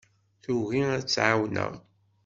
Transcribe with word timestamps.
Tugi 0.41 0.81
ad 0.95 1.03
tt-ɛawneɣ. 1.05 1.71